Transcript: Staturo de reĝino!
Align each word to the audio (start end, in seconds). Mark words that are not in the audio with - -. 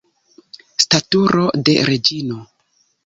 Staturo 0.85 1.45
de 1.69 1.77
reĝino! 1.91 2.41